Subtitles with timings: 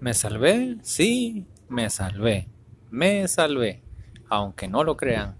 [0.00, 0.76] ¿Me salvé?
[0.82, 2.46] Sí, me salvé.
[2.88, 3.82] Me salvé.
[4.28, 5.36] Aunque no lo crean.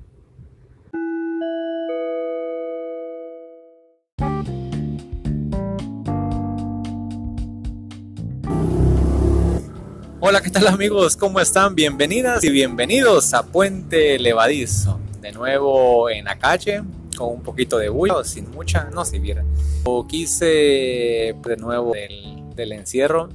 [10.18, 11.16] Hola, ¿qué tal amigos?
[11.16, 11.76] ¿Cómo están?
[11.76, 14.98] Bienvenidas y bienvenidos a Puente Levadizo.
[15.20, 16.82] De nuevo en la calle,
[17.16, 19.44] con un poquito de bulla, sin mucha, no si viera.
[19.84, 23.28] O quise de nuevo del, del encierro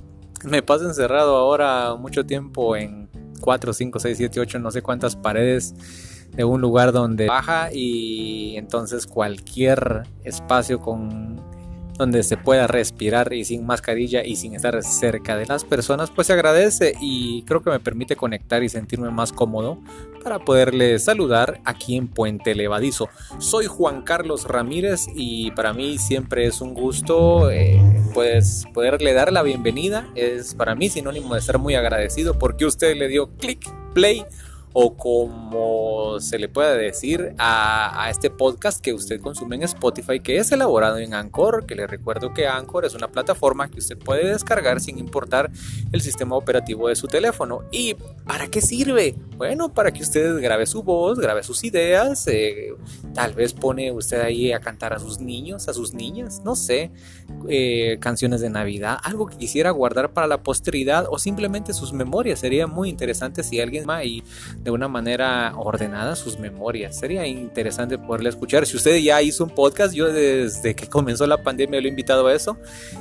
[0.43, 3.09] me paso encerrado ahora mucho tiempo en
[3.41, 5.75] 4, 5, 6, 7, 8, no sé cuántas paredes
[6.31, 11.41] de un lugar donde baja y entonces cualquier espacio con
[11.97, 16.27] donde se pueda respirar y sin mascarilla y sin estar cerca de las personas, pues
[16.27, 19.79] se agradece y creo que me permite conectar y sentirme más cómodo
[20.23, 23.09] para poderles saludar aquí en Puente Levadizo.
[23.39, 27.79] Soy Juan Carlos Ramírez y para mí siempre es un gusto eh,
[28.13, 30.07] pues poderle dar la bienvenida.
[30.15, 34.25] Es para mí sinónimo de estar muy agradecido porque usted le dio clic, play
[34.73, 40.37] o como se le puede decir a, este podcast que usted consume en Spotify, que
[40.37, 44.27] es elaborado en Anchor, que le recuerdo que Anchor es una plataforma que usted puede
[44.27, 45.51] descargar sin importar
[45.91, 47.61] el sistema operativo de su teléfono.
[47.71, 49.15] ¿Y para qué sirve?
[49.37, 52.73] Bueno, para que usted grabe su voz, grabe sus ideas, eh,
[53.13, 56.91] tal vez pone usted ahí a cantar a sus niños, a sus niñas, no sé,
[57.47, 62.39] eh, canciones de Navidad, algo que quisiera guardar para la posteridad o simplemente sus memorias.
[62.39, 64.23] Sería muy interesante si alguien y
[64.63, 66.97] de una manera ordenada sus memorias.
[66.97, 68.65] Sería interesante poderle escuchar.
[68.65, 72.27] Si usted ya hizo un podcast, yo desde que comenzó la pandemia lo he invitado
[72.27, 72.57] a eso,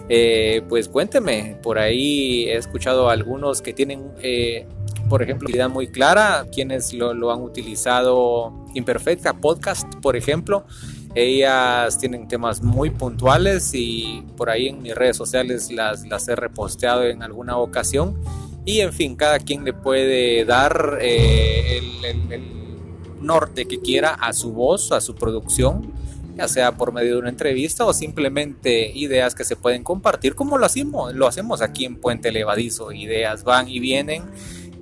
[0.09, 1.57] eh, pues cuénteme.
[1.63, 4.67] Por ahí he escuchado a algunos que tienen, eh,
[5.09, 10.65] por ejemplo, idea muy clara, quienes lo, han utilizado Imperfecta Podcast, por ejemplo.
[11.15, 16.35] Ellas tienen temas muy puntuales y por ahí en mis redes sociales las, las he
[16.35, 18.19] reposteado en alguna ocasión
[18.65, 22.63] y en fin, cada quien le puede dar eh, el,
[23.21, 25.93] norte que quiera a su voz, a su producción,
[26.37, 30.59] ya sea por medio de una entrevista o simplemente ideas que se pueden compartir, como
[30.59, 32.91] lo hacemos, lo hacemos aquí en Puente Levadizo.
[32.91, 34.25] Ideas van y vienen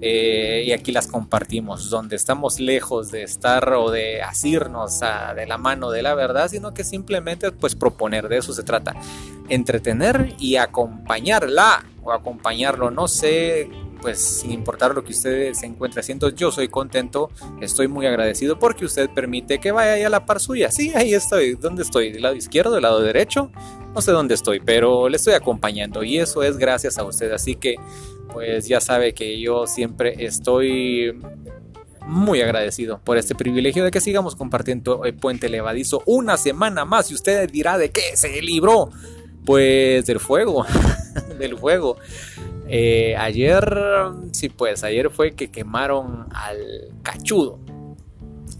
[0.02, 5.58] eh, y aquí las compartimos, donde estamos lejos de estar o de asirnos de la
[5.58, 8.94] mano de la verdad, sino que simplemente pues proponer, de eso se trata,
[9.48, 13.68] entretener y acompañarla o acompañarlo, no sé,
[14.00, 17.30] pues sin importar lo que usted se encuentre haciendo, yo soy contento,
[17.60, 20.70] estoy muy agradecido porque usted permite que vaya a la par suya.
[20.70, 21.54] Sí, ahí estoy.
[21.54, 22.12] ¿Dónde estoy?
[22.12, 22.72] ¿Del lado izquierdo?
[22.72, 23.50] ¿Del lado derecho?
[23.94, 27.32] No sé dónde estoy, pero le estoy acompañando y eso es gracias a usted.
[27.32, 27.76] Así que
[28.32, 31.20] pues ya sabe que yo siempre estoy
[32.06, 37.10] muy agradecido por este privilegio de que sigamos compartiendo el Puente Levadizo una semana más
[37.10, 38.90] y usted dirá de qué se libró.
[39.44, 40.66] Pues del fuego,
[41.38, 41.96] del fuego.
[42.72, 43.64] Eh, ayer,
[44.30, 47.58] sí pues, ayer fue que quemaron al cachudo.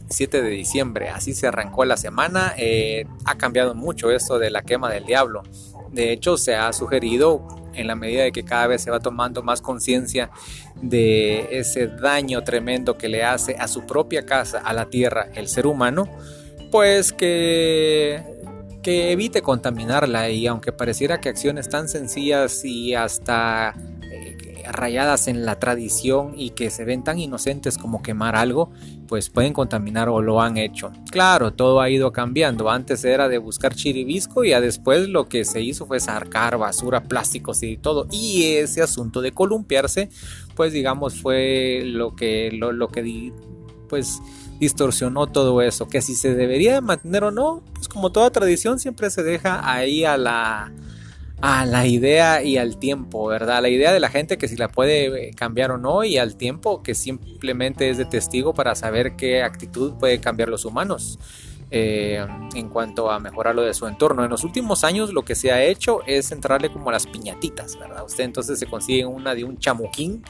[0.09, 2.53] 7 de diciembre, así se arrancó la semana.
[2.56, 5.44] Eh, ha cambiado mucho eso de la quema del diablo.
[5.93, 9.44] De hecho, se ha sugerido en la medida de que cada vez se va tomando
[9.44, 10.31] más conciencia
[10.82, 15.47] de ese daño tremendo que le hace a su propia casa, a la tierra, el
[15.47, 16.09] ser humano,
[16.72, 18.25] pues que,
[18.82, 23.76] que evite contaminarla y aunque pareciera que acciones tan sencillas y hasta
[24.72, 28.70] rayadas en la tradición y que se ven tan inocentes como quemar algo,
[29.08, 30.92] pues pueden contaminar o lo han hecho.
[31.10, 32.70] Claro, todo ha ido cambiando.
[32.70, 37.03] Antes era de buscar chiribisco y a después lo que se hizo fue sacar basura,
[37.04, 38.06] plásticos y todo.
[38.10, 40.10] Y ese asunto de columpiarse,
[40.54, 43.32] pues digamos fue lo que lo que
[43.88, 44.20] pues
[44.60, 45.88] distorsionó todo eso.
[45.88, 50.04] Que si se debería mantener o no, pues como toda tradición siempre se deja ahí
[50.04, 50.72] a la
[51.41, 53.62] a la idea y al tiempo, ¿verdad?
[53.62, 56.37] La idea de la gente que si la puede eh, cambiar o no y al
[56.37, 61.19] tiempo que simplemente es de testigo para saber qué actitud puede cambiar los humanos.
[61.73, 64.25] Eh, en cuanto a mejorar lo de su entorno.
[64.25, 67.79] En los últimos años lo que se ha hecho es entrarle como a las piñatitas,
[67.79, 68.05] ¿verdad?
[68.05, 70.25] Usted entonces se consigue una de un chamuquín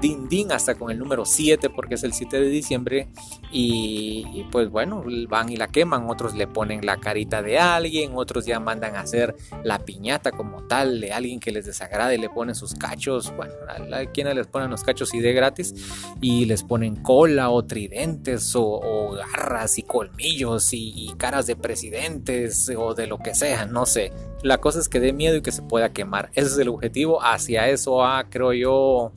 [0.00, 3.08] din din hasta con el número 7 porque es el 7 de diciembre
[3.50, 8.46] y, pues bueno, van y la queman, otros le ponen la carita de alguien, otros
[8.46, 12.54] ya mandan a hacer la piñata como tal de alguien que les desagrade, le ponen
[12.54, 15.74] sus cachos, bueno, a, quienes les ponen los cachos y de gratis
[16.20, 22.70] y les ponen cola o tridentes o, garras y colmillos y, y caras de presidentes
[22.76, 24.12] o de lo que sea, no sé.
[24.42, 26.30] La cosa es que dé miedo y que se pueda quemar.
[26.34, 27.22] Ese es el objetivo.
[27.22, 29.12] Hacia eso ha, creo yo,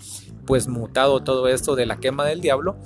[0.46, 2.78] pues mutado todo esto de la quema del diablo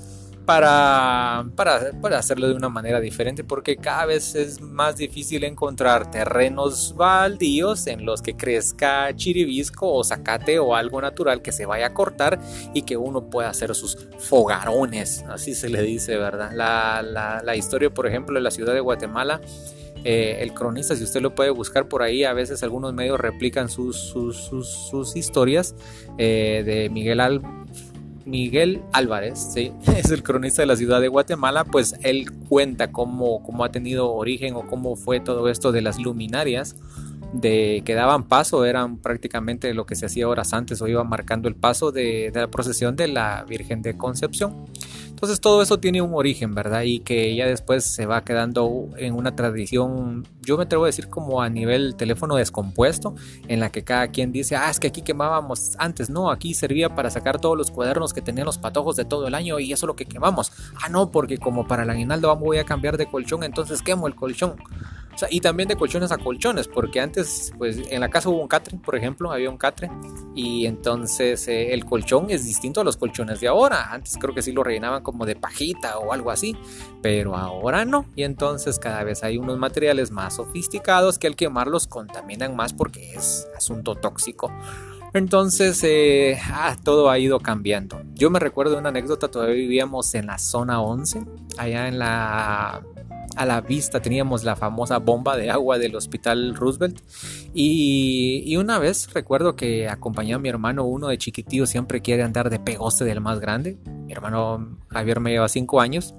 [0.50, 6.10] para, para, para, hacerlo de una manera diferente porque cada vez es más difícil encontrar
[6.10, 11.86] terrenos baldíos en los que crezca chiribisco o zacate o algo natural que se vaya
[11.86, 12.40] a cortar
[12.74, 16.50] y que uno pueda hacer sus fogarones, así se le dice, ¿verdad?
[16.56, 19.42] La, la, la historia, por ejemplo, de la ciudad de Guatemala.
[20.04, 23.70] Eh, el cronista, si usted lo puede buscar por ahí, a veces algunos medios replican
[23.70, 25.76] sus, sus, sus, historias
[26.18, 27.42] eh, de Miguel Al
[28.26, 29.72] Miguel Álvarez, ¿sí?
[29.98, 34.12] es el cronista de la ciudad de Guatemala, pues él cuenta cómo, cómo ha tenido
[34.12, 36.76] origen o cómo fue todo esto de las luminarias
[37.34, 41.48] de que daban paso, eran prácticamente lo que se hacía horas antes o iba marcando
[41.48, 44.66] el paso de la procesión de la Virgen de Concepción.
[45.20, 46.84] Entonces todo eso tiene un origen, ¿verdad?
[46.84, 51.10] Y que ya después se va quedando en una tradición, yo me atrevo a decir
[51.10, 53.16] como a nivel teléfono descompuesto,
[53.50, 56.96] en la que cada quien dice, ah, es que aquí quemábamos antes, no, aquí servía
[56.96, 59.86] para sacar todos los cuadernos que tenían los patojos de todo el año y eso
[59.86, 60.54] es lo que quemamos.
[60.82, 64.16] Ah, no, porque como para el aguinaldo voy a cambiar de colchón, entonces quemo el
[64.16, 64.56] colchón
[65.30, 68.78] y también de colchones a colchones, porque antes, pues en la casa hubo un catre,
[68.78, 69.90] por ejemplo, había un catre,
[70.36, 73.92] y entonces eh, el colchón es distinto a los colchones de ahora.
[73.92, 76.56] Antes creo que sí lo rellenaban como de pajita o algo así,
[77.02, 78.06] pero ahora no.
[78.16, 83.14] Y entonces cada vez hay unos materiales más sofisticados que al quemarlos contaminan más porque
[83.14, 84.52] es asunto tóxico.
[85.14, 88.02] Entonces, eh, ah, todo ha ido cambiando.
[88.14, 91.24] Yo me recuerdo una anécdota, todavía vivíamos en la zona 11,
[91.58, 92.84] allá en la
[93.40, 97.00] a la vista teníamos la famosa bomba de agua del hospital Roosevelt
[97.54, 102.50] y, una vez recuerdo que acompañé a mi hermano, uno de chiquitillo siempre quiere andar
[102.50, 106.16] de pegoste del más grande, mi hermano Javier me lleva 5 años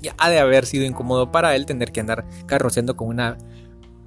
[0.00, 3.38] y ha de haber sido incómodo para él tener que andar carroceando con una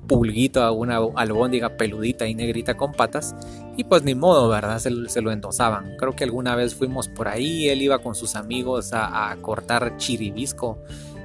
[0.08, 3.36] pulguita, una albóndiga peludita y negrita con patas.
[3.78, 4.80] Y pues ni modo, ¿verdad?
[4.80, 5.96] Se, lo endosaban.
[5.98, 9.98] Creo que alguna vez fuimos por ahí, él iba con sus amigos a, a cortar
[9.98, 10.80] chiribisco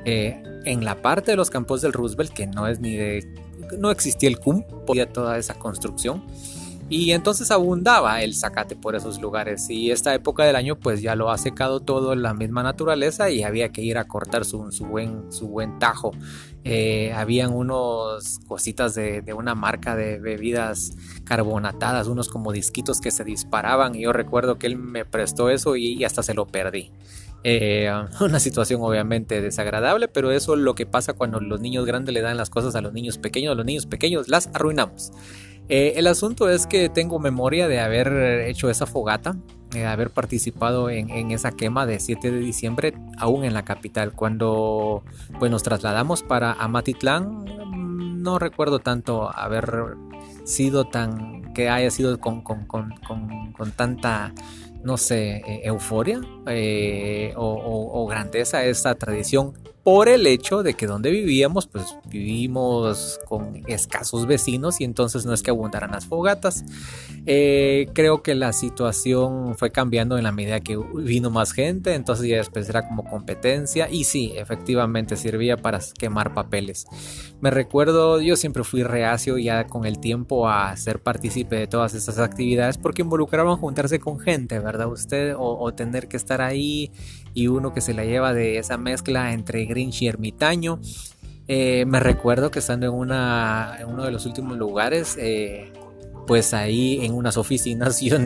[0.04, 3.26] eh, en la parte de los campos del Roosevelt, que no es ni de.
[3.78, 6.22] no existía el CUM, podía toda esa construcción.
[6.90, 9.70] Y entonces abundaba el zacate por esos lugares.
[9.70, 13.42] Y esta época del año, pues ya lo ha secado todo la misma naturaleza y
[13.42, 16.12] había que ir a cortar su, buen, su buen tajo.
[16.62, 20.92] Eh, habían unos cositas de, una marca de bebidas
[21.24, 23.94] carbonatadas, unos como disquitos que se disparaban.
[23.94, 26.92] Y yo recuerdo que él me prestó eso y hasta se lo perdí.
[27.46, 32.14] Eh, una situación obviamente desagradable, pero eso es lo que pasa cuando los niños grandes
[32.14, 35.12] le dan las cosas a los niños pequeños, los niños pequeños las arruinamos.
[35.68, 39.36] Eh, el asunto es que tengo memoria de haber hecho esa fogata,
[39.70, 44.12] de haber participado en, esa quema de 7 de diciembre, aún en la capital.
[44.12, 45.02] Cuando
[45.38, 49.96] pues, nos trasladamos para Amatitlán, no recuerdo tanto haber
[50.44, 52.94] sido tan, que haya sido con, con, con,
[53.52, 54.32] con tanta
[54.84, 59.54] no sé, eh, euforia eh, o, grandeza esta tradición
[59.84, 65.34] por el hecho de que donde vivíamos, pues vivimos con escasos vecinos y entonces no
[65.34, 66.64] es que abundaran las fogatas.
[67.26, 72.26] Eh, creo que la situación fue cambiando en la medida que vino más gente, entonces
[72.26, 76.86] ya después era como competencia y sí, efectivamente servía para quemar papeles.
[77.42, 81.92] Me recuerdo, yo siempre fui reacio ya con el tiempo a ser partícipe de todas
[81.92, 84.90] esas actividades porque involucraban juntarse con gente, ¿verdad?
[84.90, 86.90] Usted o tener que estar ahí
[87.34, 90.80] y uno que se la lleva de esa mezcla entre Grinch y ermitaño.
[91.46, 95.72] Eh, me recuerdo que estando en, una, en uno de los últimos lugares, eh,
[96.26, 98.16] pues ahí en unas oficinas yo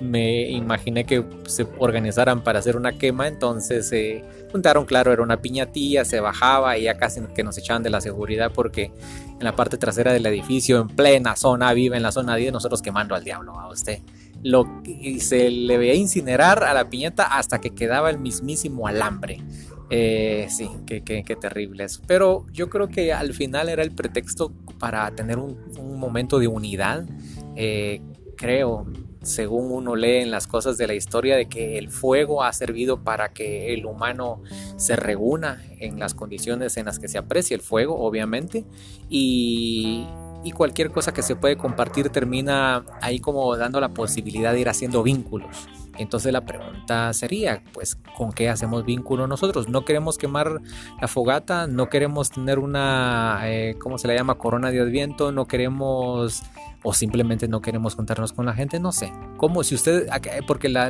[0.00, 5.38] me imaginé que se organizaran para hacer una quema, entonces se juntaron, claro, era una
[5.38, 8.90] piñatilla, se bajaba y ya casi que nos echaban de la seguridad porque
[9.38, 12.82] en la parte trasera del edificio, en plena zona, vive en la zona 10, nosotros
[12.82, 14.00] quemando al diablo a usted
[14.42, 14.82] lo,
[15.18, 19.42] se le veía incinerar a la piñata hasta que quedaba el mismísimo alambre.
[19.88, 22.02] Eh, sí, qué, terrible eso.
[22.06, 25.56] Pero yo creo que al final era el pretexto para tener un,
[25.98, 27.06] momento de unidad.
[27.54, 28.00] Eh,
[28.36, 28.86] creo,
[29.22, 33.02] según uno lee en las cosas de la historia, de que el fuego ha servido
[33.02, 34.42] para que el humano
[34.76, 38.64] se reúna en las condiciones en las que se aprecia el fuego, obviamente.
[39.08, 40.06] Y,
[40.46, 44.68] y cualquier cosa que se puede compartir termina ahí como dando la posibilidad de ir
[44.68, 45.68] haciendo vínculos.
[45.98, 49.68] Entonces la pregunta sería, pues, ¿con qué hacemos vínculo nosotros?
[49.68, 50.60] No queremos quemar
[51.00, 54.36] la fogata, no queremos tener una, eh, ¿cómo se le llama?
[54.36, 56.42] Corona de adviento, no queremos
[56.88, 59.12] o simplemente no queremos juntarnos con la gente, no sé.
[59.38, 59.64] ¿Cómo?
[59.64, 60.08] Si usted,
[60.46, 60.88] porque la,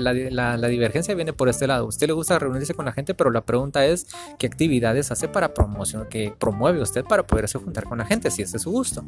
[0.69, 1.87] divergencia viene por este lado.
[1.87, 4.07] usted le gusta reunirse con la gente, pero la pregunta es
[4.39, 8.43] qué actividades hace para promoción, que promueve usted para poderse juntar con la gente, si
[8.43, 9.05] ese es su gusto.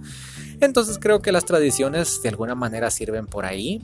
[0.60, 3.82] Entonces creo que las tradiciones de alguna manera sirven por ahí,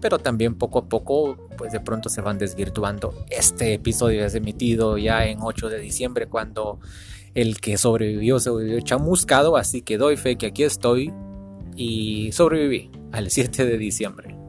[0.00, 3.24] pero también poco a poco, pues de pronto se van desvirtuando.
[3.30, 6.78] Este episodio es emitido ya en 8 de diciembre, cuando
[7.34, 11.12] el que sobrevivió se volvió chamuscado, así que doy fe que aquí estoy
[11.76, 14.45] y sobreviví al 7 de diciembre.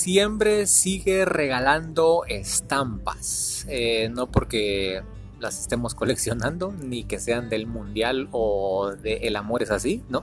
[0.00, 3.66] Diciembre sigue regalando estampas.
[3.68, 5.02] Eh, no porque
[5.40, 10.22] las estemos coleccionando, ni que sean del mundial o de El amor es así, ¿no?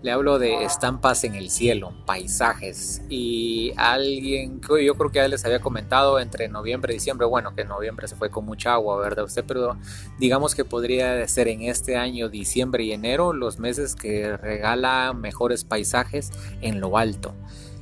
[0.00, 3.02] Le hablo de estampas en el cielo, paisajes.
[3.10, 7.54] Y alguien, que yo creo que ya les había comentado entre noviembre y diciembre, bueno,
[7.54, 9.26] que noviembre se fue con mucha agua, ¿verdad?
[9.26, 9.76] Usted, pero
[10.18, 15.64] digamos que podría ser en este año, diciembre y enero, los meses que regala mejores
[15.64, 16.30] paisajes
[16.62, 17.34] en lo alto.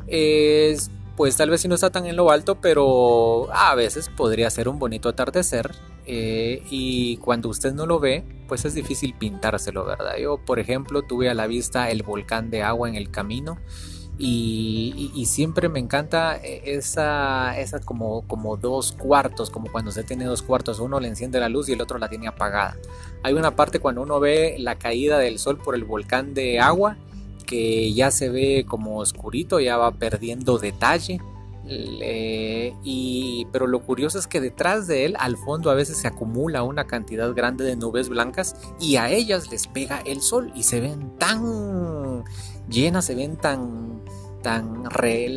[0.08, 4.50] Es pues tal vez si no está tan en lo alto, pero a veces podría
[4.50, 5.70] ser un bonito atardecer.
[6.06, 10.16] Eh, y cuando usted no lo ve, pues es difícil pintárselo, ¿verdad?
[10.20, 13.58] Yo, por ejemplo, tuve a la vista el volcán de agua en el camino.
[14.22, 20.42] Y, siempre me encanta esa, esa como, como dos cuartos, como cuando usted tiene dos
[20.42, 22.76] cuartos, uno le enciende la luz y el otro la tiene apagada.
[23.22, 26.98] Hay una parte cuando uno ve la caída del sol por el volcán de agua
[27.50, 31.20] que ya se ve como oscurito, ya va perdiendo detalle.
[32.84, 36.62] y, pero lo curioso es que detrás de él, al fondo, a veces se acumula
[36.62, 40.80] una cantidad grande de nubes blancas y a ellas les pega el sol y se
[40.80, 42.22] ven tan
[42.68, 44.00] llenas, se ven tan
[44.42, 44.84] tan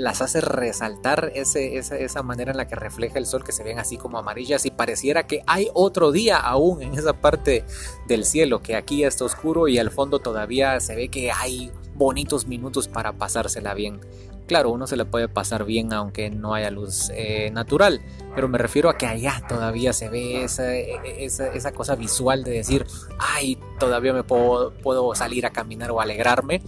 [0.01, 3.61] las hace resaltar ese, esa, esa, manera en la que refleja el sol que se
[3.61, 7.65] ven así como amarillas y pareciera que hay otro día aún en esa parte
[8.07, 12.47] del cielo que aquí está oscuro y al fondo todavía se ve que hay bonitos
[12.47, 13.99] minutos para pasársela bien.
[14.45, 18.01] Claro, uno se le puede pasar bien aunque no haya luz eh, natural,
[18.35, 22.85] pero me refiero a que allá todavía se ve esa, esa, cosa visual de decir,
[23.19, 26.61] ay, todavía me puedo, puedo salir a caminar o alegrarme,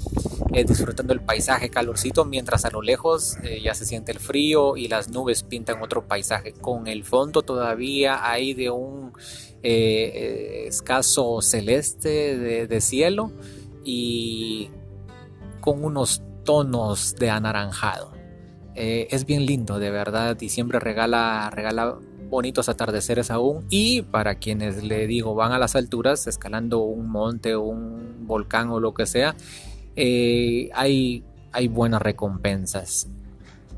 [0.53, 4.77] eh, disfrutando el paisaje calorcito, mientras a lo lejos eh, ya se siente el frío
[4.77, 9.11] y las nubes pintan otro paisaje, con el fondo todavía hay de un
[9.61, 13.31] escaso celeste de, de cielo
[13.83, 14.69] y
[15.65, 18.13] con unos tonos de anaranjado.
[18.75, 21.97] Eh, es bien lindo, de verdad, y siempre regala, regala
[22.29, 23.65] bonitos atardeceres aún.
[23.71, 28.79] Y para quienes le digo van a las alturas, escalando un monte un volcán o
[28.79, 29.35] lo que sea,
[29.95, 33.07] eh, hay, hay buenas recompensas.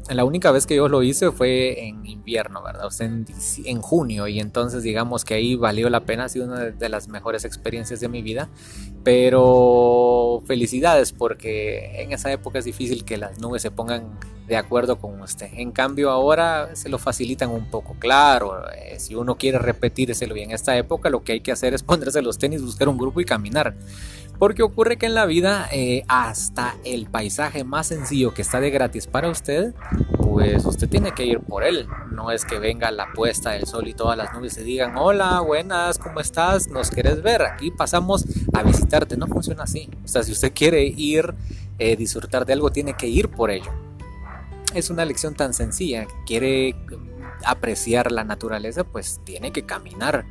[0.09, 2.85] La única vez que yo lo hice fue en invierno, ¿verdad?
[2.85, 6.65] O sea, en, junio y entonces digamos que ahí valió la pena, ha sido una
[6.65, 8.49] de las mejores experiencias de mi vida.
[9.03, 14.97] Pero felicidades porque en esa época es difícil que las nubes se pongan de acuerdo
[14.97, 15.49] con usted.
[15.53, 17.95] En cambio ahora se lo facilitan un poco.
[17.99, 21.73] Claro, eh, si uno quiere repetírselo y en esta época lo que hay que hacer
[21.73, 23.75] es ponerse los tenis, buscar un grupo y caminar.
[24.39, 28.70] Porque ocurre que en la vida eh, hasta el paisaje más sencillo que está de
[28.70, 29.74] gratis para usted,
[30.22, 31.88] pues usted tiene que ir por él.
[32.12, 35.39] No es que venga la puesta del sol y todas las nubes se digan, hola,
[35.39, 36.67] buenas, ¿cómo estás?
[36.67, 37.41] ¿Nos quieres ver?
[37.41, 39.17] Aquí pasamos a visitarte.
[39.17, 39.89] No funciona así.
[40.06, 41.34] O sea, si usted quiere ir,
[41.79, 43.72] eh, disfrutar de algo, tiene que ir por ello.
[44.75, 46.06] Es una lección tan sencilla.
[46.27, 46.75] Quiere
[47.44, 50.25] apreciar la naturaleza, pues tiene que caminar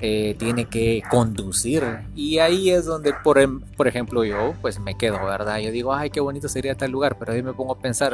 [0.00, 1.84] eh, tiene que conducir.
[2.14, 5.94] Y ahí es donde por, em, por ejemplo yo pues me quedo verdad yo digo
[5.94, 8.12] ay qué bonito sería tal lugar pero ahí me pongo a pensar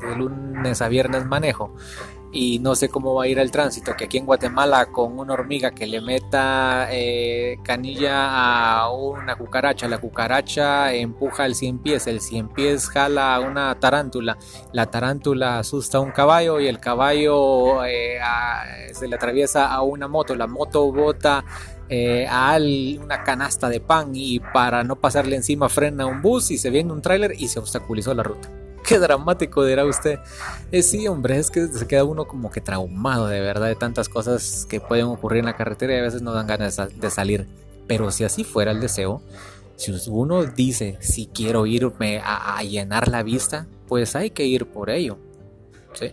[0.00, 1.74] de lunes a viernes manejo
[2.34, 5.34] y no sé cómo va a ir el tránsito, que aquí en Guatemala con una
[5.34, 12.08] hormiga que le meta eh, canilla a una cucaracha, la cucaracha empuja el cien pies,
[12.08, 14.36] el cien pies jala a una tarántula,
[14.72, 18.18] la tarántula asusta a un caballo y el caballo eh,
[18.92, 21.44] se le atraviesa a una moto, la moto bota
[21.88, 22.58] eh, a
[23.00, 26.92] una canasta de pan y para no pasarle encima frena un bus y se viene
[26.92, 28.63] un tráiler y se obstaculizó la ruta.
[28.88, 30.18] Qué dramático dirá usted.
[30.70, 34.08] Eh, sí, hombre, es que se queda uno como que traumado de verdad de tantas
[34.08, 37.46] cosas que pueden ocurrir en la carretera y a veces no dan ganas de salir.
[37.86, 39.22] Pero si así fuera el deseo,
[39.76, 44.90] si uno dice si quiero irme a, llenar la vista, pues hay que ir por
[44.90, 45.18] ello.
[45.94, 46.12] ¿sí?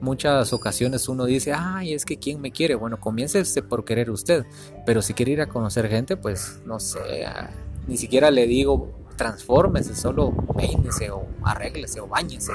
[0.00, 2.74] Muchas ocasiones uno dice, ay, es que ¿quién me quiere?
[2.74, 4.44] Bueno, comience por querer usted,
[4.84, 7.26] pero si quiere ir a conocer gente, pues no sé,
[7.86, 12.52] ni siquiera le digo transfórmese, solo peínese o arréglese o bañese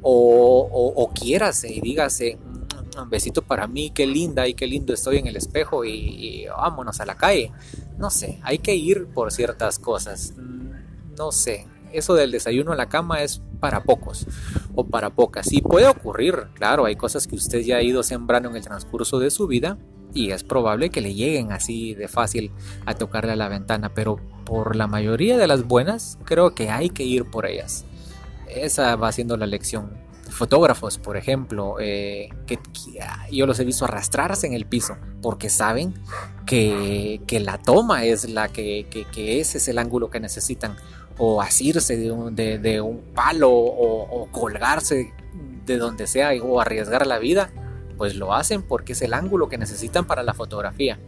[0.00, 2.38] o, o, o quiérase y dígase,
[2.96, 7.00] un besito para mí, qué linda y qué lindo estoy en el espejo y, vámonos
[7.00, 7.52] a la calle.
[7.98, 10.32] No sé, hay que ir por ciertas cosas.
[11.16, 14.26] No sé, eso del desayuno a la cama es para pocos
[14.74, 15.52] o para pocas.
[15.52, 19.18] Y puede ocurrir, claro, hay cosas que usted ya ha ido sembrando en el transcurso
[19.18, 19.76] de su vida
[20.14, 22.50] y es probable que le lleguen así de fácil
[22.86, 24.18] a tocarle a la ventana, pero
[24.48, 27.84] por la mayoría de las buenas creo que hay que ir por ellas.
[28.48, 29.90] Esa va siendo la lección
[30.30, 32.58] fotógrafos, por ejemplo, eh, que,
[33.30, 35.94] yo los he visto arrastrarse en el piso porque saben
[36.46, 38.86] que, la toma es la que,
[39.16, 40.76] ese es el ángulo que necesitan,
[41.18, 45.12] o asirse de un, de, un palo o, colgarse
[45.66, 47.50] de donde sea o arriesgar la vida,
[47.98, 50.98] pues lo hacen porque es el ángulo que necesitan para la fotografía.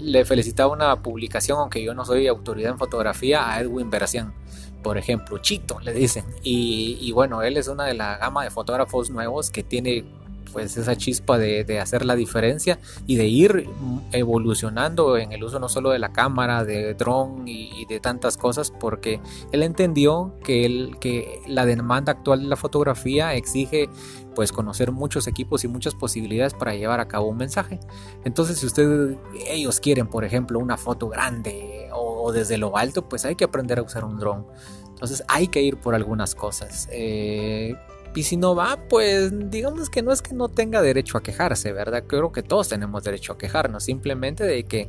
[0.00, 4.34] Le felicitaba una publicación, aunque yo no soy autoridad en fotografía, a Edwin Beracian
[4.82, 6.24] por ejemplo, Chito, le dicen.
[6.42, 10.04] Y, bueno, él es una de la gama de fotógrafos nuevos que tiene
[10.52, 13.68] pues esa chispa de, hacer la diferencia y de ir
[14.12, 18.70] evolucionando en el uso no solo de la cámara, de dron y, de tantas cosas,
[18.70, 19.20] porque
[19.52, 23.88] él entendió que, el, que la demanda actual de la fotografía exige
[24.34, 27.80] pues conocer muchos equipos y muchas posibilidades para llevar a cabo un mensaje.
[28.24, 29.16] Entonces, si ustedes
[29.48, 33.78] ellos quieren, por ejemplo, una foto grande o, desde lo alto, pues hay que aprender
[33.78, 34.46] a usar un dron.
[34.88, 36.88] Entonces, hay que ir por algunas cosas.
[36.92, 37.74] Eh,
[38.14, 41.72] y si no va, pues digamos que no es que no tenga derecho a quejarse,
[41.72, 42.04] ¿verdad?
[42.06, 44.88] Creo que todos tenemos derecho a quejarnos, simplemente de que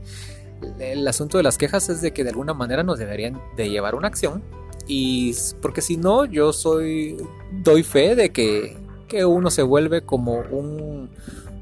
[0.80, 3.96] el asunto de las quejas es de que de alguna manera nos deberían de llevar
[3.96, 4.44] una acción
[4.88, 7.18] y porque si no yo soy
[7.52, 11.10] doy fe de que, que uno se vuelve como un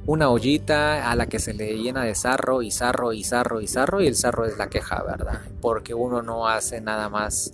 [0.05, 3.67] una ollita a la que se le llena de sarro y sarro y sarro y
[3.67, 5.41] sarro y el sarro es la queja, ¿verdad?
[5.61, 7.53] Porque uno no hace nada más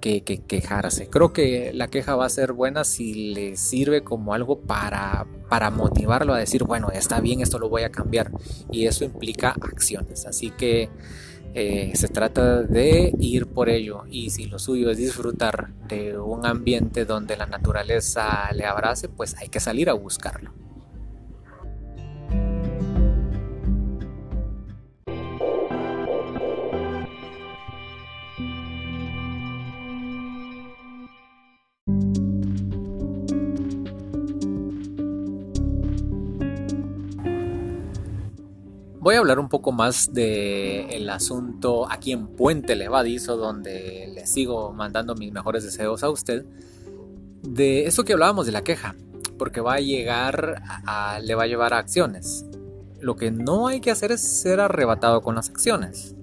[0.00, 1.08] que, quejarse.
[1.08, 5.70] Creo que la queja va a ser buena si le sirve como algo para, para
[5.70, 8.30] motivarlo a decir, bueno, está bien, esto lo voy a cambiar.
[8.70, 10.26] Y eso implica acciones.
[10.26, 10.90] Así que
[11.54, 14.04] eh, se trata de ir por ello.
[14.10, 19.36] Y si lo suyo es disfrutar de un ambiente donde la naturaleza le abrace, pues
[19.36, 20.52] hay que salir a buscarlo.
[39.12, 44.26] Voy a hablar un poco más del el asunto aquí en Puente Levadizo, donde le
[44.26, 46.46] sigo mandando mis mejores deseos a usted.
[47.42, 48.94] De eso que hablábamos de la queja,
[49.36, 52.46] porque va a llegar, a, le va a llevar a acciones.
[53.00, 56.16] Lo que no hay que hacer es ser arrebatado con las acciones.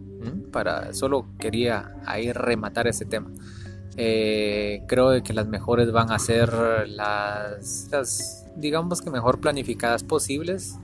[0.51, 3.29] Para, solo quería ahí rematar ese tema.
[3.97, 6.51] Eh, creo que las mejores van a ser
[6.87, 10.79] las, las, digamos que mejor planificadas posibles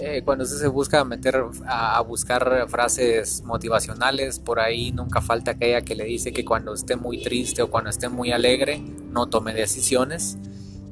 [0.00, 5.82] eh, cuando usted se busca meter a, buscar frases motivacionales, por ahí nunca falta aquella
[5.82, 9.54] que le dice que cuando esté muy triste o cuando esté muy alegre, no tome
[9.54, 10.38] decisiones.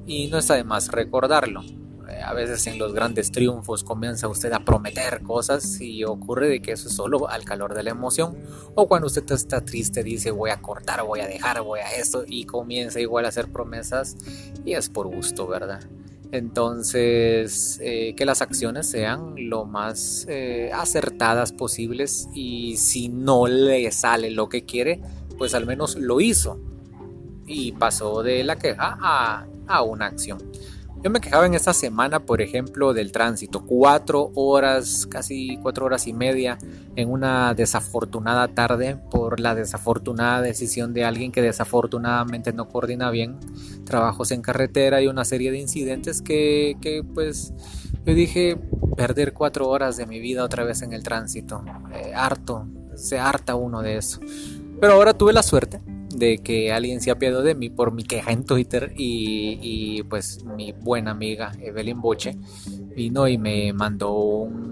[0.06, 1.62] Y no está de más recordarlo.
[2.08, 6.62] Eh, a veces en los grandes triunfos comienza usted a prometer cosas y ocurre de
[6.62, 8.36] que eso es solo al calor de la emoción.
[8.74, 12.24] O cuando usted está triste dice voy a cortar, voy a dejar, voy a esto
[12.26, 14.16] y comienza igual a hacer promesas
[14.64, 15.80] y es por gusto, ¿verdad?
[16.30, 23.90] Entonces, eh, que las acciones sean lo más eh, acertadas posibles y si no le
[23.92, 25.00] sale lo que quiere,
[25.38, 26.60] pues al menos lo hizo
[27.46, 30.38] y pasó de la queja a, a una acción.
[31.00, 33.64] Yo me quejaba en esta semana, por ejemplo, del tránsito.
[33.64, 36.58] Cuatro horas, casi cuatro horas y media
[36.96, 43.38] en una desafortunada tarde por la desafortunada decisión de alguien que desafortunadamente no coordina bien
[43.84, 47.52] trabajos en carretera y una serie de incidentes que, que pues
[48.04, 48.58] yo dije
[48.96, 51.64] perder cuatro horas de mi vida otra vez en el tránsito.
[51.94, 54.18] Eh, harto, se harta uno de eso.
[54.80, 55.80] Pero ahora tuve la suerte
[56.18, 60.72] de que alguien se apiadó de mí por mi queja en Twitter y, pues mi
[60.72, 62.36] buena amiga Evelyn Boche
[62.94, 64.68] vino y me mandó un,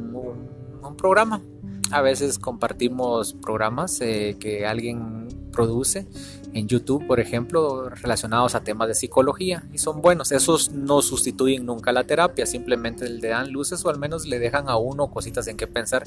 [0.97, 1.43] programa.
[1.91, 6.07] A veces compartimos programas eh, que alguien produce
[6.57, 10.33] en YouTube, por ejemplo, relacionados a temas de psicología y son buenos.
[10.33, 14.69] Esos no sustituyen nunca la terapia, simplemente le dan luces o al menos le dejan
[14.69, 16.05] a uno cositas en que pensar.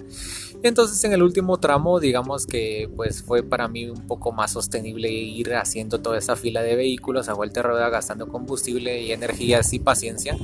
[0.64, 5.12] entonces en el último tramo, digamos que pues fue para mí un poco más sostenible
[5.12, 9.80] ir haciendo toda esa fila de vehículos a vuelta rueda, gastando combustible y energías y
[9.80, 10.36] paciencia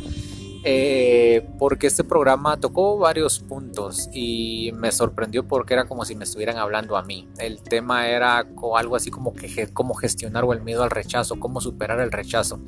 [0.67, 6.23] eh, porque este programa tocó varios puntos y me sorprendió porque era como si me
[6.23, 7.29] estuvieran hablando a mí.
[7.37, 8.39] El tema era
[8.75, 12.59] algo así como que cómo gestionar el miedo al rechazo, cómo superar el rechazo.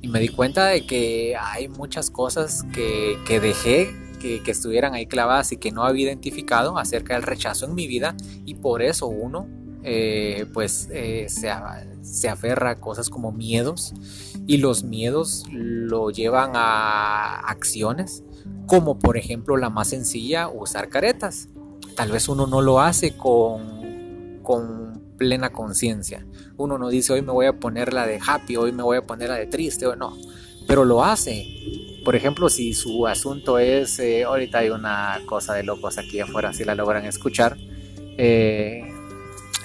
[0.00, 5.52] Y me di cuenta de que hay muchas cosas que, dejé que, estuvieran ahí clavadas
[5.52, 9.46] y que no había identificado acerca del rechazo en mi vida y por eso uno
[9.84, 11.52] eh, pues eh, se,
[12.02, 13.94] se aferra a cosas como miedos
[14.48, 18.24] y los miedos lo llevan a acciones
[18.66, 21.48] como por ejemplo la más sencilla usar caretas.
[21.94, 26.26] Tal vez uno no lo hace con, con plena conciencia.
[26.56, 29.02] Uno no dice hoy me voy a poner la de happy hoy me voy a
[29.02, 30.16] poner la de triste o no.
[30.66, 31.46] Pero lo hace.
[32.02, 36.54] Por ejemplo si su asunto es eh, ahorita hay una cosa de locos aquí afuera
[36.54, 37.58] si la logran escuchar
[38.16, 38.82] eh,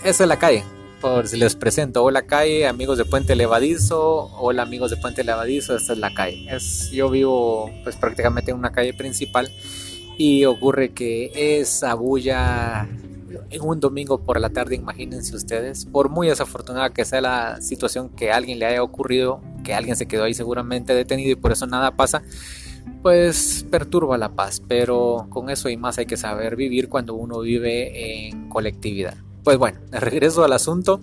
[0.04, 0.65] eso es la calle
[1.03, 2.01] por si les presento.
[2.01, 4.31] Hola calle, amigos de Puente Levadizo.
[4.39, 6.47] Hola amigos de Puente Levadizo, esta es la calle.
[6.49, 9.51] Es, yo vivo pues prácticamente en una calle principal
[10.17, 12.87] y ocurre que esa bulla
[13.49, 18.07] en un domingo por la tarde, imagínense ustedes, por muy desafortunada que sea la situación
[18.07, 21.51] que a alguien le haya ocurrido, que alguien se quedó ahí seguramente detenido y por
[21.51, 22.23] eso nada pasa,
[23.01, 27.41] pues perturba la paz, pero con eso y más hay que saber vivir cuando uno
[27.41, 29.17] vive en colectividad.
[29.43, 31.01] Pues bueno, regreso al asunto.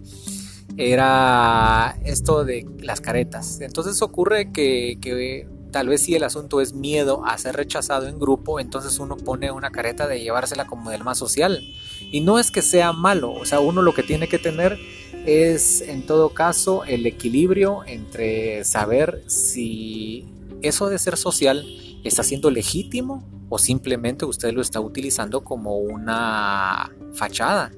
[0.76, 3.60] Era esto de las caretas.
[3.60, 8.60] Entonces ocurre que, tal vez si el asunto es miedo a ser rechazado en grupo,
[8.60, 11.60] entonces uno pone una careta de llevársela como del más social.
[12.00, 14.78] Y no es que sea malo, o sea, uno lo que tiene que tener
[15.26, 20.24] es en todo caso el equilibrio entre saber si
[20.62, 21.66] eso de ser social
[22.04, 27.70] está siendo legítimo o simplemente usted lo está utilizando como una fachada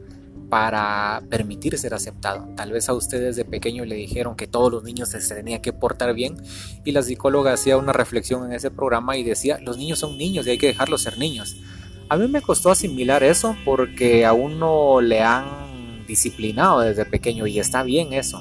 [0.53, 2.47] para permitir ser aceptado.
[2.57, 5.73] Tal vez a ustedes de pequeño le dijeron que todos los niños se tenían que
[5.73, 6.37] portar bien
[6.85, 10.47] y la psicóloga hacía una reflexión en ese programa y decía, los niños son niños
[10.47, 11.57] y hay que dejarlos ser niños.
[12.11, 17.59] A mí me costó asimilar eso porque a uno le han disciplinado desde pequeño y
[17.59, 18.38] está bien eso.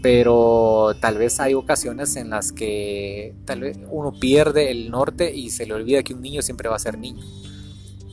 [0.00, 5.50] Pero tal vez hay ocasiones en las que tal vez uno pierde el norte y
[5.50, 7.22] se le olvida que un niño siempre va a ser niño.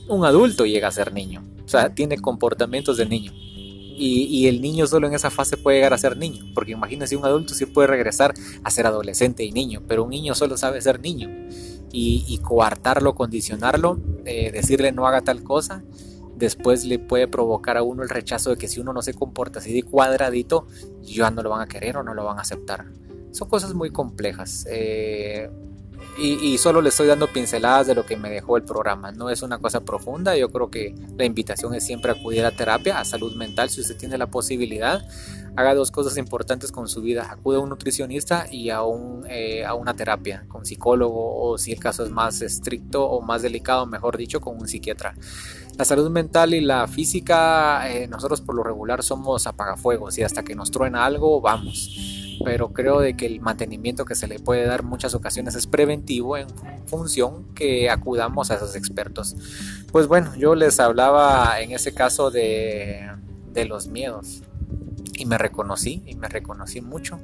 [0.08, 3.32] Un adulto llega a ser niño o sea, tiene comportamientos de niño.
[3.98, 7.24] Y, el niño solo en esa fase puede llegar a ser niño, porque imagínense un
[7.24, 11.00] adulto sí puede regresar a ser adolescente y niño, pero un niño solo sabe ser
[11.00, 11.30] niño.
[11.92, 15.82] Y, coartarlo, condicionarlo, eh, decirle no haga tal cosa,
[16.36, 19.60] después le puede provocar a uno el rechazo de que si uno no se comporta
[19.60, 20.66] así de cuadradito,
[21.02, 22.84] ya no lo van a querer o no lo van a aceptar.
[23.32, 24.66] Son cosas muy complejas.
[24.68, 25.48] Eh,
[26.18, 29.12] y, solo le estoy dando pinceladas de lo que me dejó el programa.
[29.12, 30.34] No es una cosa profunda.
[30.36, 33.96] Yo creo que la invitación es siempre acudir a terapia, a salud mental, si usted
[33.96, 35.06] tiene la posibilidad.
[35.56, 37.28] Haga dos cosas importantes con su vida.
[37.30, 41.72] Acude a un nutricionista y a, un, eh, a una terapia con psicólogo o si
[41.72, 45.14] el caso es más estricto o más delicado, mejor dicho, con un psiquiatra.
[45.76, 50.42] La salud mental y la física, eh, nosotros por lo regular somos apagafuegos y hasta
[50.42, 54.66] que nos truena algo, vamos pero creo de que el mantenimiento que se le puede
[54.66, 56.46] dar muchas ocasiones es preventivo en
[56.86, 59.36] función que acudamos a esos expertos.
[59.92, 63.08] Pues bueno, yo les hablaba en ese caso de,
[63.52, 64.42] de los miedos
[65.14, 67.18] y me reconocí y me reconocí mucho.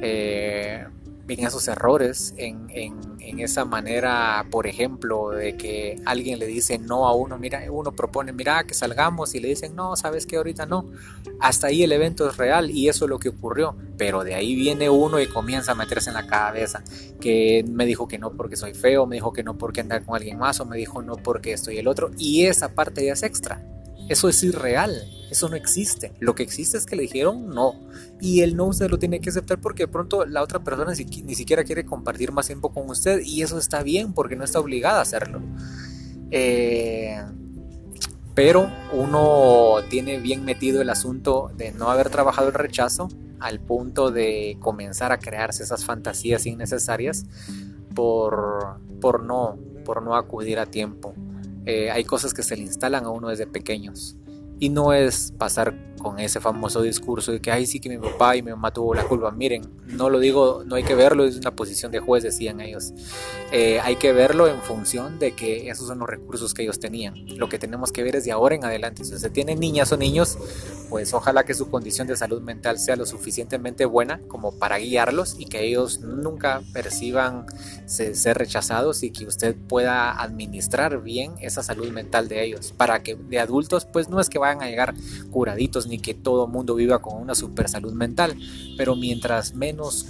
[0.00, 0.86] Eh,
[1.28, 7.06] en esos errores, en, en, esa manera, por ejemplo, de que alguien le dice no
[7.06, 10.66] a uno, mira, uno propone, mira, que salgamos y le dicen no, sabes que ahorita
[10.66, 10.86] no.
[11.38, 14.56] Hasta ahí el evento es real y eso es lo que ocurrió, pero de ahí
[14.56, 16.82] viene uno y comienza a meterse en la cabeza
[17.20, 20.16] que me dijo que no porque soy feo, me dijo que no porque andar con
[20.16, 23.22] alguien más o me dijo no porque estoy el otro y esa parte ya es
[23.22, 23.62] extra.
[24.08, 26.12] Eso es irreal, eso no existe.
[26.18, 27.74] Lo que existe es que le dijeron no.
[28.20, 31.34] Y el no usted lo tiene que aceptar porque de pronto la otra persona ni,
[31.34, 33.20] siquiera quiere compartir más tiempo con usted.
[33.24, 35.40] Y eso está bien porque no está obligada a hacerlo.
[36.30, 37.22] Eh,
[38.34, 43.08] pero uno tiene bien metido el asunto de no haber trabajado el rechazo
[43.40, 47.26] al punto de comenzar a crearse esas fantasías innecesarias
[47.94, 51.14] por, por, no, por no acudir a tiempo.
[51.68, 54.16] Eh, hay cosas que se le instalan a uno desde pequeños.
[54.58, 58.36] Y no es pasar con ese famoso discurso de que, ay, sí que mi papá
[58.36, 59.30] y mi mamá tuvo la culpa.
[59.30, 62.92] Miren, no lo digo, no hay que verlo, es una posición de juez, decían ellos.
[63.52, 67.14] Eh, hay que verlo en función de que esos son los recursos que ellos tenían.
[67.36, 69.04] Lo que tenemos que ver es de ahora en adelante.
[69.04, 70.38] Si usted tiene niñas o niños,
[70.88, 75.36] pues ojalá que su condición de salud mental sea lo suficientemente buena como para guiarlos
[75.38, 77.46] y que ellos nunca perciban
[77.86, 82.72] ser rechazados y que usted pueda administrar bien esa salud mental de ellos.
[82.76, 84.94] Para que de adultos, pues no es que vayan a llegar
[85.30, 88.36] curaditos ni que todo mundo viva con una super salud mental,
[88.76, 90.06] pero mientras menos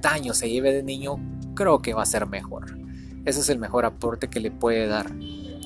[0.00, 1.16] daño se lleve de niño,
[1.54, 2.78] creo que va a ser mejor.
[3.24, 5.10] Ese es el mejor aporte que le puede dar.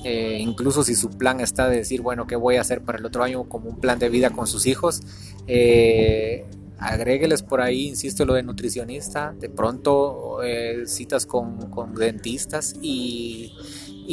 [0.03, 3.05] Eh, incluso si su plan está de decir, bueno, ¿qué voy a hacer para el
[3.05, 5.01] otro año como un plan de vida con sus hijos?
[5.47, 6.45] Eh,
[6.77, 13.51] agrégueles por ahí, insisto, lo de nutricionista, de pronto eh, citas con, dentistas y,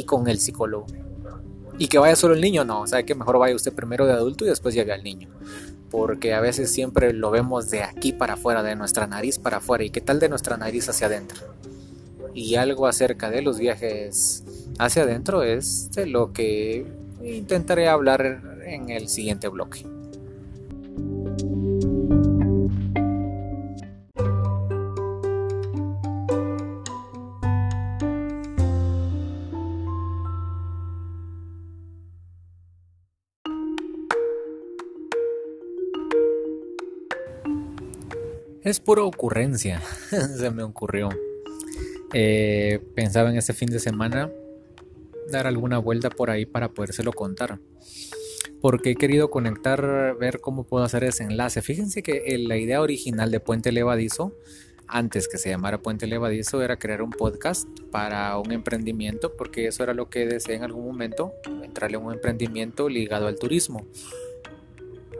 [0.07, 0.87] con el psicólogo.
[1.79, 4.13] Y que vaya solo el niño, no, o sea que mejor vaya usted primero de
[4.13, 5.29] adulto y después llegue al niño.
[5.91, 9.85] Porque a veces siempre lo vemos de aquí para afuera, de nuestra nariz para afuera.
[9.85, 11.41] ¿Y qué tal de nuestra nariz hacia adentro?
[12.35, 14.43] Y algo acerca de los viajes
[14.79, 16.87] hacia adentro es de lo que
[17.23, 19.85] intentaré hablar en el siguiente bloque.
[38.65, 39.83] Es pura ocurrencia,
[40.39, 41.09] se me ocurrió.
[42.15, 44.31] Eh, pensaba en este fin de semana
[45.33, 47.59] dar alguna vuelta por ahí para podérselo contar.
[48.61, 51.61] Porque he querido conectar, ver cómo puedo hacer ese enlace.
[51.61, 54.33] Fíjense que la idea original de Puente Levadizo,
[54.87, 59.83] antes que se llamara Puente Levadizo, era crear un podcast para un emprendimiento, porque eso
[59.83, 61.33] era lo que deseé en algún momento,
[61.65, 63.89] entrarle a un emprendimiento ligado al turismo.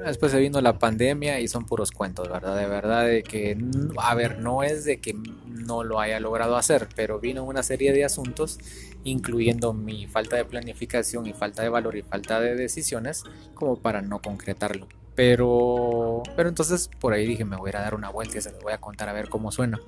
[0.05, 2.57] Después se vino la pandemia y son puros cuentos, ¿verdad?
[2.57, 3.57] De verdad de que,
[3.99, 5.15] a ver, no es de que
[5.47, 8.59] no lo haya logrado hacer, pero vino una serie de asuntos,
[9.05, 14.03] incluyendo mi falta de planificación y falta de valor y falta de decisiones, como para
[14.03, 14.89] no concretarlo.
[15.15, 18.61] Pero, pero entonces por ahí dije, me voy a, dar una vuelta y se lo
[18.61, 19.81] voy a contar a ver cómo suena.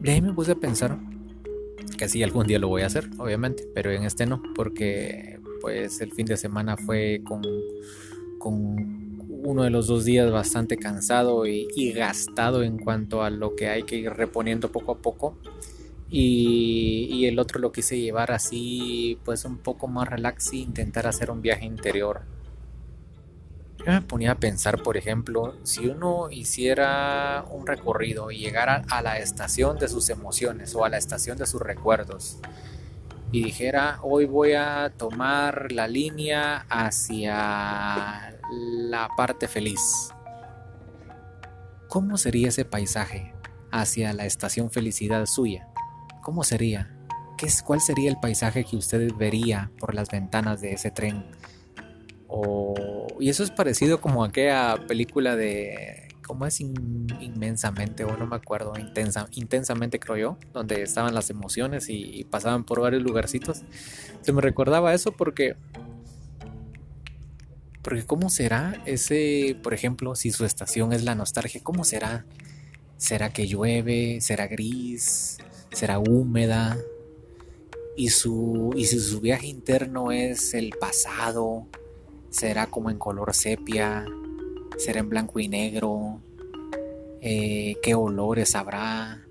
[0.00, 0.96] De ahí me puse a pensar
[1.98, 6.00] que sí, algún día lo voy a hacer, obviamente, pero en este no, porque pues
[6.00, 7.42] el fin de semana fue con
[8.38, 9.06] con
[9.46, 13.84] uno de los dos días bastante cansado y, gastado en cuanto a lo que hay
[13.84, 15.36] que ir reponiendo poco a poco.
[16.10, 21.30] Y, el otro lo quise llevar así, pues un poco más relax e intentar hacer
[21.30, 22.22] un viaje interior.
[23.78, 29.00] Yo me ponía a pensar, por ejemplo, si uno hiciera un recorrido y llegara a
[29.00, 32.38] la estación de sus emociones o a la estación de sus recuerdos,
[33.32, 40.12] y dijera hoy voy a tomar la línea hacia la parte feliz.
[41.88, 43.32] ¿Cómo sería ese paisaje
[43.70, 45.68] hacia la estación felicidad suya?
[46.22, 46.92] ¿Cómo sería?
[47.36, 51.24] ¿Qué es, ¿Cuál sería el paisaje que usted vería por las ventanas de ese tren?
[53.18, 58.02] y eso es parecido como a aquella película de ¿Cómo es inmensamente?
[58.04, 62.80] O no me acuerdo, intensa, intensamente creo yo, donde estaban las emociones y, pasaban por
[62.80, 63.62] varios lugarcitos.
[64.22, 65.54] Se me recordaba eso porque
[67.82, 72.26] porque ¿cómo será ese, por ejemplo, si su estación es la nostalgia, ¿cómo será?
[72.96, 74.20] ¿Será que llueve?
[74.20, 75.38] ¿Será gris?
[75.70, 76.76] ¿Será húmeda?
[77.96, 81.68] Y, su, y si su viaje interno es el pasado,
[82.30, 84.04] ¿será como en color sepia?
[84.76, 86.05] será en blanco y negro,
[87.28, 89.26] eh, qué olores habrá,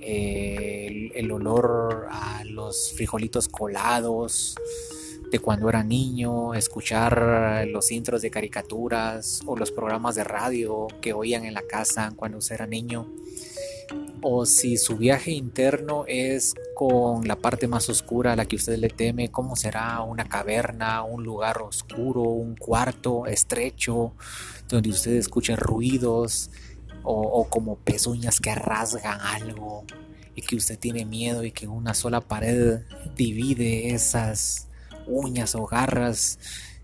[0.00, 4.54] eh, el, olor a los frijolitos colados
[5.32, 11.12] de cuando era niño, escuchar los intros de caricaturas o los programas de radio que
[11.12, 13.12] oían en la casa cuando usted era niño.
[14.22, 18.78] O si su viaje interno es con la parte más oscura a la que usted
[18.78, 24.12] le teme, cómo será una caverna, un lugar oscuro, un cuarto estrecho,
[24.68, 26.50] donde usted escuche ruidos
[27.02, 29.84] o, como pezuñas que rasgan algo
[30.34, 32.80] y que usted tiene miedo y que una sola pared
[33.16, 34.68] divide esas
[35.06, 36.38] uñas o garras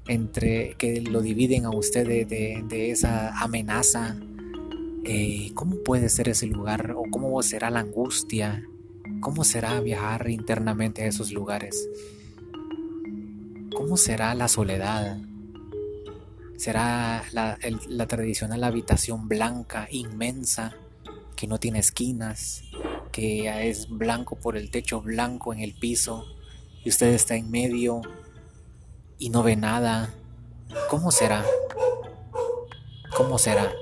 [0.09, 4.17] entre que lo dividen a usted de esa amenaza
[5.09, 8.65] eh, ¿cómo puede ser ese lugar o cómo será la angustia?
[9.21, 11.89] ¿Cómo será viajar internamente a esos lugares?
[13.73, 15.19] ¿Cómo será la soledad?
[16.57, 20.75] ¿Será la, tradicional habitación blanca, inmensa,
[21.37, 22.63] que no tiene esquinas,
[23.13, 26.25] que es blanco por el techo, blanco en el piso,
[26.83, 28.01] y usted está en medio
[29.19, 30.15] y no ve nada?
[30.89, 31.45] ¿Cómo será?
[33.17, 33.73] ¿Cómo será?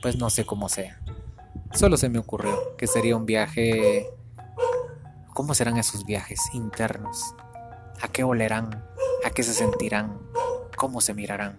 [0.00, 1.00] Pues no sé cómo sea.
[1.74, 4.08] Solo se me ocurrió que sería un viaje...
[5.34, 7.34] ¿Cómo serán esos viajes internos?
[8.00, 8.84] ¿A qué olerán?
[9.24, 10.18] ¿A qué se sentirán?
[10.78, 11.58] ¿Cómo se mirarán?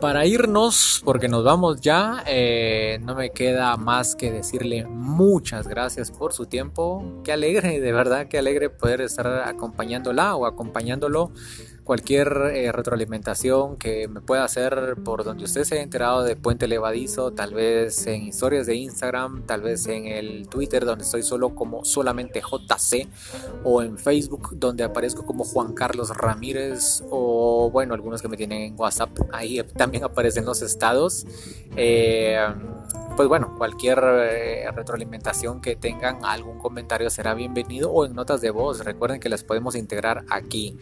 [0.00, 6.10] para irnos, porque nos vamos ya, eh, no me queda más que decirle muchas gracias
[6.10, 7.20] por su tiempo.
[7.22, 11.32] Qué alegre, de verdad, qué alegre poder estar acompañándola o acompañándolo
[11.90, 16.68] cualquier eh, retroalimentación que me pueda hacer por donde usted se haya enterado de Puente
[16.68, 21.52] Levadizo, tal vez en historias de Instagram, tal vez en el Twitter donde estoy solo
[21.56, 23.08] como solamente JC
[23.64, 28.62] o en Facebook donde aparezco como Juan Carlos Ramírez o bueno, algunos que me tienen
[28.62, 31.26] en WhatsApp, ahí también aparecen los estados.
[31.74, 32.38] Eh,
[33.16, 38.50] pues bueno, cualquier eh, retroalimentación que tengan, algún comentario será bienvenido o en notas de
[38.50, 38.84] voz.
[38.84, 40.78] Recuerden que las podemos integrar aquí.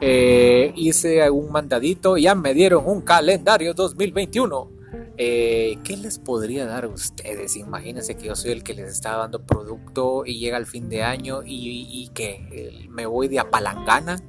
[0.00, 4.70] Eh, hice un mandadito, ya me dieron un calendario 2021.
[5.18, 7.56] Eh, ¿Qué les podría dar a ustedes?
[7.56, 11.02] Imagínense que yo soy el que les está dando producto y llega el fin de
[11.02, 14.22] año y, que me voy de apalangana,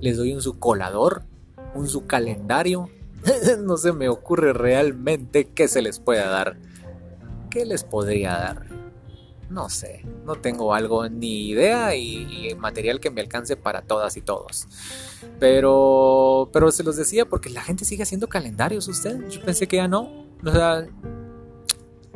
[0.00, 1.24] les doy un su colador,
[1.74, 2.88] un su calendario.
[3.62, 6.56] no se me ocurre realmente qué se les pueda dar.
[7.50, 8.67] ¿Qué les podría dar?
[9.50, 14.20] No sé, no tengo algo ni idea y, material que me alcance para todas y
[14.20, 14.66] todos.
[15.40, 19.28] Pero, pero se los decía porque la gente sigue haciendo calendarios, usted.
[19.30, 20.26] Yo pensé que ya no.
[20.44, 20.86] O sea,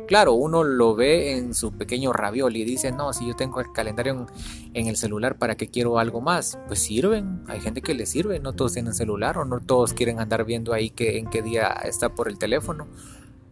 [0.07, 3.71] claro, uno lo ve en su pequeño ravioli y dice, no, si yo tengo el
[3.71, 4.27] calendario
[4.73, 6.59] en, el celular, ¿para qué quiero algo más?
[6.67, 10.19] Pues sirven, hay gente que le sirve, no todos tienen celular o no todos quieren
[10.19, 12.87] andar viendo ahí que, en qué día está por el teléfono.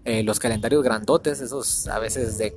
[0.03, 2.55] Eh, los calendarios grandotes, esos a veces de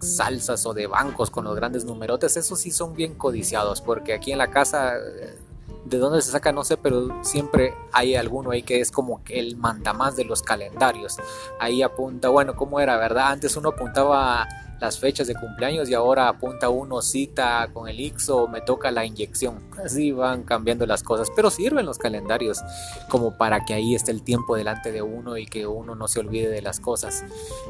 [0.00, 4.32] salsas o de bancos con los grandes numerotes, esos sí son bien codiciados, porque aquí
[4.32, 5.38] en la casa, eh,
[5.84, 9.56] de dónde se saca no sé, pero siempre hay alguno ahí que es como el
[9.56, 11.16] mandamás de los calendarios.
[11.60, 13.28] Ahí apunta, bueno, ¿cómo era, verdad?
[13.28, 14.46] Antes uno apuntaba
[14.80, 19.04] las fechas de cumpleaños y ahora apunta uno cita con el IXO, me toca la
[19.04, 19.58] inyección.
[19.84, 22.60] Así van cambiando las cosas, pero sirven los calendarios
[23.08, 26.20] como para que ahí esté el tiempo delante de uno y que uno no se
[26.20, 27.24] olvide de las cosas.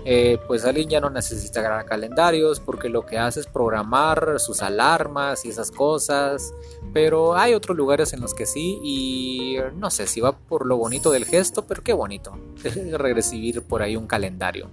[0.05, 4.63] Eh, pues alguien ya no necesita grabar calendarios porque lo que hace es programar sus
[4.63, 6.53] alarmas y esas cosas,
[6.93, 10.77] pero hay otros lugares en los que sí y no sé si va por lo
[10.77, 12.39] bonito del gesto, pero qué bonito
[12.99, 14.71] recibir por ahí un calendario.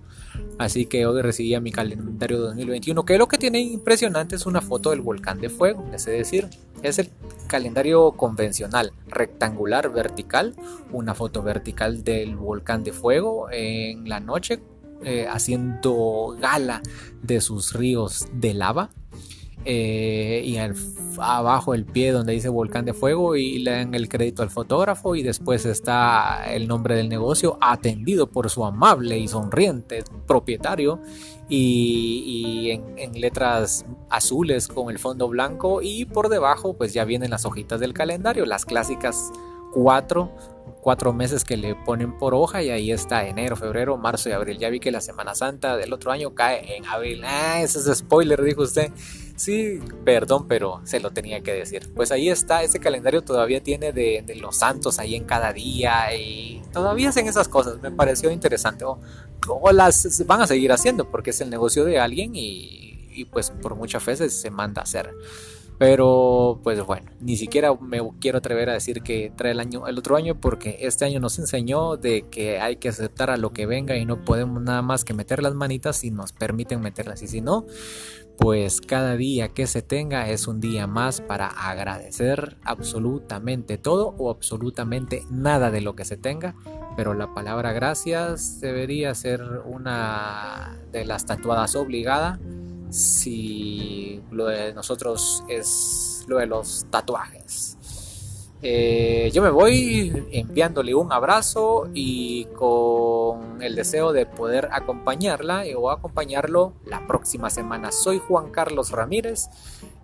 [0.57, 4.91] Así que hoy recibí mi calendario 2021, que lo que tiene impresionante es una foto
[4.91, 6.47] del volcán de fuego, es decir,
[6.81, 7.09] es el
[7.47, 10.55] calendario convencional, rectangular, vertical,
[10.91, 14.59] una foto vertical del volcán de fuego en la noche,
[15.03, 16.81] eh, haciendo gala
[17.21, 18.89] de sus ríos de lava
[19.65, 20.57] eh, y
[21.17, 25.15] abajo el pie donde dice volcán de fuego y le dan el crédito al fotógrafo
[25.15, 31.01] y después está el nombre del negocio atendido por su amable y sonriente propietario
[31.49, 37.45] y, en, letras azules con el fondo blanco y por debajo pues ya vienen las
[37.45, 39.31] hojitas del calendario las clásicas
[39.73, 40.31] cuatro
[40.83, 44.59] cuatro meses que le ponen por hoja y ahí está enero, febrero, marzo y abril.
[44.59, 47.23] Ya vi que la Semana Santa del otro año cae en abril.
[47.25, 48.91] Ah, ese es spoiler, dijo usted.
[49.35, 51.91] Sí, perdón, pero se lo tenía que decir.
[51.95, 56.61] Pues ahí está, ese calendario todavía tiene de, los santos ahí en cada día y
[56.71, 57.81] todavía hacen esas cosas.
[57.81, 58.85] Me pareció interesante.
[59.47, 63.51] O, las van a seguir haciendo porque es el negocio de alguien y, y pues
[63.51, 65.11] por muchas veces se manda a hacer.
[65.77, 69.97] Pero pues bueno, ni siquiera me quiero atrever a decir que trae el año el
[69.97, 73.65] otro año porque este año nos enseñó de que hay que aceptar a lo que
[73.65, 77.21] venga y no podemos nada más que meter las manitas si nos permiten meterlas.
[77.23, 77.65] Y si no,
[78.37, 84.29] pues cada día que se tenga es un día más para agradecer absolutamente todo o
[84.29, 86.55] absolutamente nada de lo que se tenga,
[86.95, 92.39] pero la palabra gracias debería ser una de las tatuadas obligada
[92.93, 97.77] si lo de nosotros es lo de los tatuajes.
[98.61, 105.89] Eh, yo me voy enviándole un abrazo y con el deseo de poder acompañarla o
[105.89, 107.91] acompañarlo la próxima semana.
[107.91, 109.49] Soy Juan Carlos Ramírez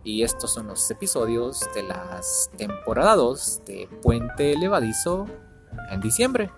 [0.03, 5.25] y estos son los episodios de las temporadas 2 de Puente Levadizo
[5.91, 6.49] en diciembre.